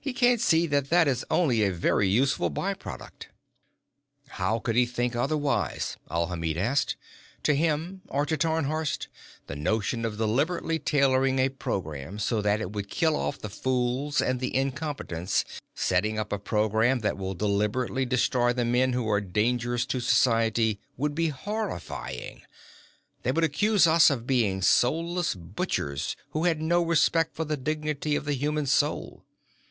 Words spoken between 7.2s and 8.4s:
"To him, or to